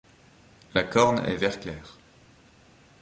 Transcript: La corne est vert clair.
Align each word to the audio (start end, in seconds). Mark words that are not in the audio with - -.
La 0.73 0.81
corne 0.85 1.23
est 1.27 1.35
vert 1.37 1.59
clair. 1.59 1.99